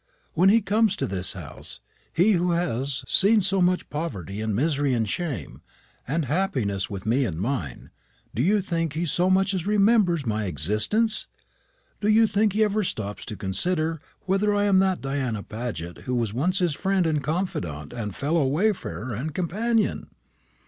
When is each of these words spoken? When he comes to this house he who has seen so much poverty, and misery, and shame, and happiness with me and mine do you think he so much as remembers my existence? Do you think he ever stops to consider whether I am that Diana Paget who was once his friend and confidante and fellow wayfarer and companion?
When 0.33 0.49
he 0.49 0.61
comes 0.61 0.95
to 0.95 1.05
this 1.05 1.33
house 1.33 1.79
he 2.11 2.31
who 2.31 2.53
has 2.53 3.03
seen 3.07 3.41
so 3.41 3.61
much 3.61 3.87
poverty, 3.91 4.41
and 4.41 4.55
misery, 4.55 4.95
and 4.95 5.07
shame, 5.07 5.61
and 6.07 6.25
happiness 6.25 6.89
with 6.89 7.05
me 7.05 7.23
and 7.23 7.39
mine 7.39 7.91
do 8.33 8.41
you 8.41 8.61
think 8.61 8.93
he 8.93 9.05
so 9.05 9.29
much 9.29 9.53
as 9.53 9.67
remembers 9.67 10.25
my 10.25 10.45
existence? 10.45 11.27
Do 11.99 12.07
you 12.07 12.25
think 12.25 12.53
he 12.53 12.63
ever 12.63 12.83
stops 12.83 13.23
to 13.25 13.37
consider 13.37 14.01
whether 14.25 14.55
I 14.55 14.63
am 14.63 14.79
that 14.79 15.01
Diana 15.01 15.43
Paget 15.43 15.99
who 15.99 16.15
was 16.15 16.33
once 16.33 16.57
his 16.57 16.73
friend 16.73 17.05
and 17.05 17.23
confidante 17.23 17.93
and 17.93 18.15
fellow 18.15 18.47
wayfarer 18.47 19.13
and 19.13 19.35
companion? 19.35 20.09